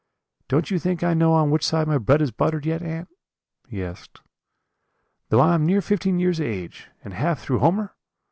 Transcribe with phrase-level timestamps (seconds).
[0.47, 3.07] 'Don't you think I know on which side my bread is buttered yet, aunt?'
[3.67, 4.19] he asked;
[5.29, 7.93] 'though I am near fifteen years of age, and half through Homer?